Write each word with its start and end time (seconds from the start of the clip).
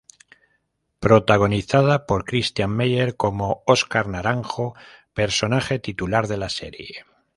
Protagonizada 0.99 2.07
por 2.07 2.25
Christian 2.25 2.71
Meier 2.71 3.15
como 3.17 3.61
Óscar 3.67 4.07
Naranjo 4.07 4.73
personaje 5.13 5.77
titular 5.77 6.27
de 6.27 6.37
la 6.37 6.49
serie. 6.49 7.05